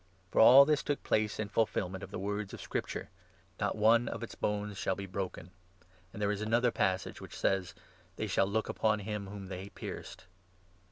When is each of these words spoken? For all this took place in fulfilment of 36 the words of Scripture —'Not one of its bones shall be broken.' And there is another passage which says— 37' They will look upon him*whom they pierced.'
For 0.31 0.41
all 0.41 0.65
this 0.65 0.81
took 0.81 1.03
place 1.03 1.37
in 1.39 1.47
fulfilment 1.49 2.03
of 2.03 2.09
36 2.09 2.11
the 2.11 2.17
words 2.25 2.53
of 2.55 2.61
Scripture 2.61 3.11
—'Not 3.61 3.75
one 3.75 4.07
of 4.07 4.23
its 4.23 4.33
bones 4.33 4.75
shall 4.79 4.95
be 4.95 5.05
broken.' 5.05 5.51
And 6.11 6.19
there 6.19 6.31
is 6.31 6.41
another 6.41 6.71
passage 6.71 7.21
which 7.21 7.37
says— 7.37 7.73
37' 8.15 8.15
They 8.15 8.41
will 8.41 8.51
look 8.51 8.67
upon 8.67 8.99
him*whom 9.01 9.45
they 9.45 9.69
pierced.' 9.69 10.25